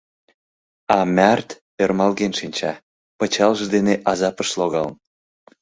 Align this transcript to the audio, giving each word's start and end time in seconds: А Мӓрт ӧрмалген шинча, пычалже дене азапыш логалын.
А 0.95 0.97
Мӓрт 1.15 1.49
ӧрмалген 1.83 2.33
шинча, 2.39 2.71
пычалже 3.17 3.65
дене 3.75 3.93
азапыш 4.11 4.49
логалын. 4.59 4.95